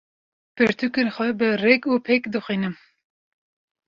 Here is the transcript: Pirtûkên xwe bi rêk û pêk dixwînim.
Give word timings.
Pirtûkên 0.55 1.09
xwe 1.15 1.29
bi 1.39 1.47
rêk 1.63 1.83
û 1.91 1.93
pêk 2.05 2.23
dixwînim. 2.33 2.75